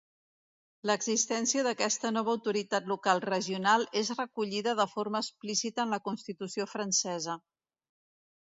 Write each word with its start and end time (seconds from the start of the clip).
L'existència 0.89 1.65
d'aquesta 1.67 2.11
nova 2.15 2.33
autoritat 2.37 2.89
local 2.93 3.21
regional 3.25 3.85
és 4.03 4.11
recollida 4.21 4.73
de 4.83 4.89
forma 4.95 5.23
explícita 5.27 5.87
en 5.87 5.97
la 5.97 6.01
Constitució 6.09 6.69
francesa. 6.73 7.41